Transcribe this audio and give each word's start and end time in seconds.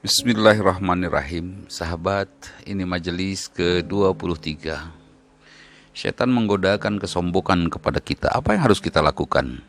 Bismillahirrahmanirrahim. 0.00 1.68
Sahabat, 1.68 2.32
ini 2.64 2.88
majelis 2.88 3.52
ke-23 3.52 4.72
Setan 5.92 6.32
menggodakan 6.32 6.96
kesombongan 6.96 7.68
kepada 7.68 8.00
kita. 8.00 8.32
Apa 8.32 8.56
yang 8.56 8.64
harus 8.64 8.80
kita 8.80 9.04
lakukan? 9.04 9.60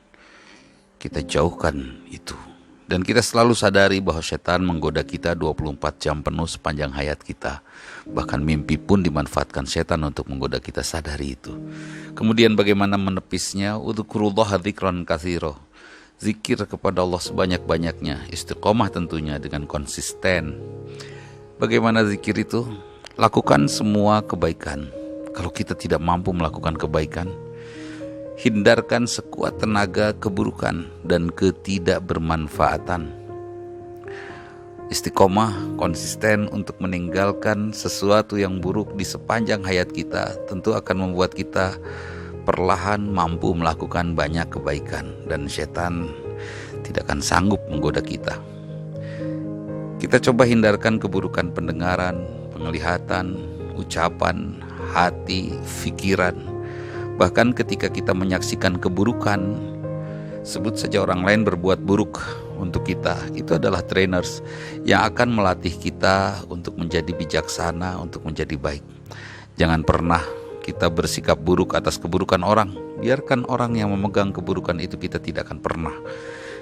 Kita 0.96 1.20
jauhkan 1.20 2.08
itu. 2.08 2.40
Dan 2.88 3.04
kita 3.04 3.20
selalu 3.20 3.52
sadari 3.60 4.00
bahwa 4.00 4.24
setan 4.24 4.64
menggoda 4.64 5.04
kita 5.04 5.36
24 5.36 6.00
jam 6.00 6.24
penuh 6.24 6.48
sepanjang 6.48 6.96
hayat 6.96 7.20
kita. 7.20 7.60
Bahkan 8.08 8.40
mimpi 8.40 8.80
pun 8.80 9.04
dimanfaatkan 9.04 9.68
setan 9.68 10.00
untuk 10.08 10.32
menggoda 10.32 10.64
kita 10.64 10.80
sadari 10.80 11.36
itu. 11.36 11.60
Kemudian 12.16 12.56
bagaimana 12.56 12.96
menepisnya? 12.96 13.76
Udhukurullah 13.76 14.56
dzikran 14.64 15.04
kathiro 15.04 15.60
zikir 16.22 16.62
kepada 16.70 17.02
Allah 17.02 17.18
sebanyak-banyaknya, 17.18 18.30
istiqomah 18.30 18.94
tentunya 18.94 19.42
dengan 19.42 19.66
konsisten. 19.66 20.62
Bagaimana 21.58 22.06
zikir 22.06 22.38
itu? 22.38 22.62
Lakukan 23.18 23.66
semua 23.66 24.22
kebaikan. 24.22 24.94
Kalau 25.34 25.50
kita 25.50 25.74
tidak 25.74 25.98
mampu 25.98 26.30
melakukan 26.30 26.78
kebaikan, 26.78 27.34
hindarkan 28.38 29.10
sekuat 29.10 29.58
tenaga 29.58 30.14
keburukan 30.14 30.86
dan 31.10 31.34
ketidakbermanfaatan. 31.34 33.18
Istiqomah 34.92 35.80
konsisten 35.80 36.52
untuk 36.52 36.76
meninggalkan 36.84 37.72
sesuatu 37.72 38.36
yang 38.36 38.60
buruk 38.60 38.94
di 39.00 39.08
sepanjang 39.08 39.64
hayat 39.64 39.88
kita 39.90 40.36
tentu 40.52 40.76
akan 40.76 41.08
membuat 41.08 41.32
kita 41.32 41.80
perlahan 42.44 43.06
mampu 43.06 43.54
melakukan 43.54 44.18
banyak 44.18 44.50
kebaikan 44.50 45.14
dan 45.30 45.46
setan 45.46 46.10
tidak 46.82 47.08
akan 47.08 47.22
sanggup 47.22 47.62
menggoda 47.70 48.02
kita. 48.02 48.38
Kita 50.02 50.18
coba 50.18 50.50
hindarkan 50.50 50.98
keburukan 50.98 51.54
pendengaran, 51.54 52.26
penglihatan, 52.58 53.38
ucapan, 53.78 54.58
hati, 54.90 55.54
pikiran. 55.86 56.34
Bahkan 57.22 57.54
ketika 57.54 57.86
kita 57.86 58.18
menyaksikan 58.18 58.82
keburukan, 58.82 59.54
sebut 60.42 60.74
saja 60.74 61.06
orang 61.06 61.22
lain 61.22 61.42
berbuat 61.46 61.86
buruk 61.86 62.18
untuk 62.58 62.90
kita, 62.90 63.14
itu 63.38 63.62
adalah 63.62 63.86
trainers 63.86 64.42
yang 64.82 65.06
akan 65.06 65.38
melatih 65.38 65.74
kita 65.78 66.42
untuk 66.50 66.82
menjadi 66.82 67.14
bijaksana, 67.14 68.02
untuk 68.02 68.26
menjadi 68.26 68.58
baik. 68.58 68.82
Jangan 69.62 69.86
pernah 69.86 70.41
kita 70.62 70.88
bersikap 70.94 71.42
buruk 71.42 71.74
atas 71.74 71.98
keburukan 71.98 72.46
orang. 72.46 72.72
Biarkan 73.02 73.50
orang 73.50 73.74
yang 73.76 73.90
memegang 73.90 74.30
keburukan 74.30 74.78
itu 74.78 74.96
kita 74.96 75.18
tidak 75.18 75.50
akan 75.50 75.60
pernah. 75.60 75.96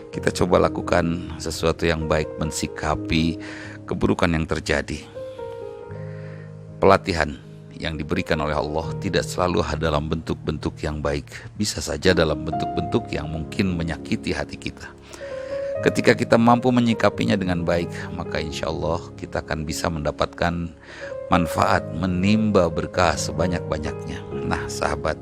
Kita 0.10 0.34
coba 0.34 0.72
lakukan 0.72 1.38
sesuatu 1.38 1.86
yang 1.86 2.08
baik 2.08 2.40
mensikapi 2.40 3.38
keburukan 3.86 4.32
yang 4.32 4.48
terjadi. 4.48 5.06
Pelatihan 6.80 7.36
yang 7.80 7.96
diberikan 7.96 8.40
oleh 8.44 8.56
Allah 8.56 8.92
tidak 9.00 9.24
selalu 9.28 9.64
dalam 9.80 10.12
bentuk-bentuk 10.12 10.80
yang 10.84 11.00
baik, 11.00 11.28
bisa 11.56 11.80
saja 11.80 12.16
dalam 12.16 12.44
bentuk-bentuk 12.44 13.08
yang 13.12 13.28
mungkin 13.32 13.76
menyakiti 13.76 14.36
hati 14.36 14.60
kita. 14.60 14.88
Ketika 15.80 16.12
kita 16.12 16.36
mampu 16.36 16.76
menyikapinya 16.76 17.40
dengan 17.40 17.64
baik, 17.64 17.88
maka 18.12 18.44
insya 18.44 18.68
Allah 18.68 19.00
kita 19.16 19.40
akan 19.40 19.64
bisa 19.64 19.88
mendapatkan 19.88 20.68
manfaat, 21.32 21.88
menimba 21.96 22.68
berkah 22.68 23.16
sebanyak-banyaknya. 23.16 24.20
Nah, 24.44 24.68
sahabat, 24.68 25.16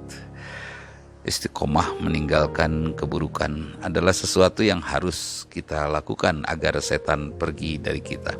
istiqomah 1.29 2.01
meninggalkan 2.01 2.97
keburukan 2.97 3.77
adalah 3.85 4.09
sesuatu 4.09 4.65
yang 4.65 4.81
harus 4.81 5.45
kita 5.53 5.85
lakukan 5.93 6.41
agar 6.49 6.81
setan 6.81 7.37
pergi 7.37 7.77
dari 7.77 8.01
kita. 8.01 8.33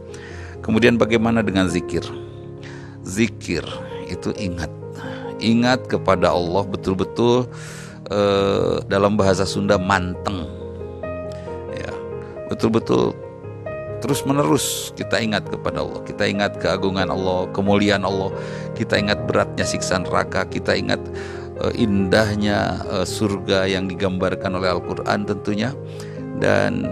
Kemudian 0.65 0.97
bagaimana 0.97 1.45
dengan 1.45 1.69
zikir? 1.69 2.02
Zikir 3.05 3.61
itu 4.09 4.33
ingat, 4.42 4.73
ingat 5.37 5.86
kepada 5.86 6.33
Allah 6.33 6.65
betul-betul 6.65 7.45
eh, 8.09 8.81
dalam 8.89 9.13
bahasa 9.13 9.45
Sunda 9.45 9.77
manteng 9.77 10.67
betul-betul 12.47 13.15
terus 13.97 14.21
menerus 14.23 14.93
kita 14.93 15.17
ingat 15.17 15.49
kepada 15.49 15.81
Allah. 15.81 16.02
Kita 16.05 16.30
ingat 16.30 16.61
keagungan 16.61 17.09
Allah 17.09 17.49
kemuliaan 17.52 18.05
Allah. 18.05 18.30
Kita 18.77 18.97
ingat 18.97 19.25
beratnya 19.25 19.65
siksa 19.65 19.97
neraka. 20.02 20.45
Kita 20.45 20.77
ingat 20.77 21.02
uh, 21.61 21.73
indahnya 21.73 22.81
uh, 22.87 23.05
surga 23.05 23.65
yang 23.65 23.89
digambarkan 23.89 24.53
oleh 24.53 24.69
Al-Qur'an 24.69 25.25
tentunya. 25.25 25.73
Dan 26.37 26.86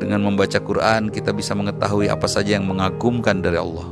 dengan 0.00 0.24
membaca 0.24 0.56
Quran 0.62 1.12
kita 1.12 1.34
bisa 1.36 1.52
mengetahui 1.52 2.08
apa 2.08 2.24
saja 2.24 2.56
yang 2.56 2.64
mengagumkan 2.64 3.44
dari 3.44 3.60
Allah. 3.60 3.84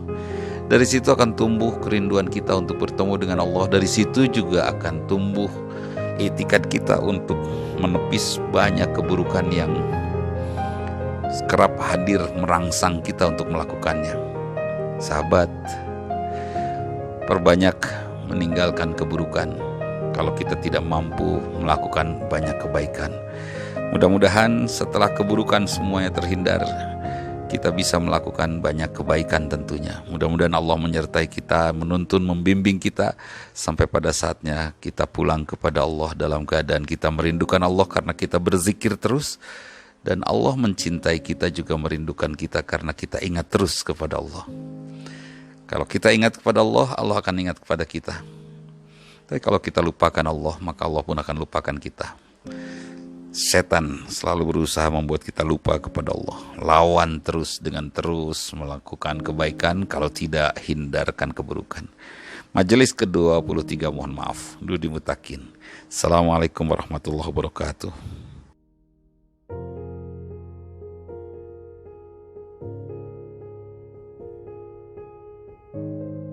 Dari 0.66 0.82
situ 0.82 1.14
akan 1.14 1.38
tumbuh 1.38 1.78
kerinduan 1.78 2.26
kita 2.26 2.56
untuk 2.58 2.82
bertemu 2.82 3.14
dengan 3.22 3.38
Allah. 3.44 3.70
Dari 3.70 3.86
situ 3.86 4.26
juga 4.26 4.66
akan 4.74 5.06
tumbuh 5.06 5.50
etikat 6.16 6.66
kita 6.66 6.98
untuk 6.98 7.36
menepis 7.78 8.40
banyak 8.50 8.88
keburukan 8.96 9.46
yang 9.52 9.70
kerap 11.44 11.76
hadir 11.76 12.24
merangsang 12.40 13.04
kita 13.04 13.28
untuk 13.28 13.52
melakukannya. 13.52 14.16
Sahabat, 14.96 15.52
perbanyak 17.28 17.76
meninggalkan 18.32 18.96
keburukan 18.96 19.52
kalau 20.16 20.32
kita 20.32 20.56
tidak 20.64 20.80
mampu 20.80 21.36
melakukan 21.60 22.16
banyak 22.32 22.56
kebaikan. 22.56 23.12
Mudah-mudahan 23.92 24.64
setelah 24.64 25.12
keburukan 25.12 25.68
semuanya 25.68 26.10
terhindar, 26.10 26.64
kita 27.46 27.70
bisa 27.70 28.00
melakukan 28.02 28.58
banyak 28.58 28.90
kebaikan 28.90 29.46
tentunya. 29.46 30.02
Mudah-mudahan 30.10 30.56
Allah 30.56 30.76
menyertai 30.80 31.30
kita, 31.30 31.70
menuntun, 31.70 32.26
membimbing 32.26 32.82
kita 32.82 33.14
sampai 33.54 33.86
pada 33.86 34.10
saatnya 34.10 34.74
kita 34.82 35.06
pulang 35.06 35.46
kepada 35.46 35.86
Allah 35.86 36.16
dalam 36.18 36.42
keadaan 36.42 36.82
kita 36.82 37.12
merindukan 37.14 37.62
Allah 37.62 37.86
karena 37.86 38.12
kita 38.16 38.42
berzikir 38.42 38.98
terus 38.98 39.38
dan 40.06 40.22
Allah 40.22 40.54
mencintai 40.54 41.18
kita 41.18 41.50
juga 41.50 41.74
merindukan 41.74 42.30
kita 42.30 42.62
karena 42.62 42.94
kita 42.94 43.18
ingat 43.18 43.50
terus 43.50 43.82
kepada 43.82 44.22
Allah. 44.22 44.46
Kalau 45.66 45.82
kita 45.82 46.14
ingat 46.14 46.38
kepada 46.38 46.62
Allah, 46.62 46.94
Allah 46.94 47.18
akan 47.18 47.34
ingat 47.42 47.58
kepada 47.58 47.82
kita. 47.82 48.22
Tapi 49.26 49.42
kalau 49.42 49.58
kita 49.58 49.82
lupakan 49.82 50.22
Allah, 50.22 50.54
maka 50.62 50.86
Allah 50.86 51.02
pun 51.02 51.18
akan 51.18 51.36
lupakan 51.42 51.74
kita. 51.74 52.14
Setan 53.34 54.06
selalu 54.06 54.54
berusaha 54.54 54.86
membuat 54.86 55.26
kita 55.26 55.42
lupa 55.42 55.74
kepada 55.82 56.14
Allah. 56.14 56.38
Lawan 56.62 57.18
terus 57.18 57.58
dengan 57.58 57.90
terus 57.90 58.54
melakukan 58.54 59.18
kebaikan, 59.18 59.90
kalau 59.90 60.06
tidak 60.06 60.54
hindarkan 60.62 61.34
keburukan. 61.34 61.90
Majelis 62.54 62.94
ke-23 62.94 63.90
mohon 63.90 64.14
maaf, 64.14 64.54
dulu 64.62 64.78
dimutakin. 64.78 65.50
Assalamualaikum 65.90 66.62
warahmatullahi 66.62 67.26
wabarakatuh. 67.26 68.25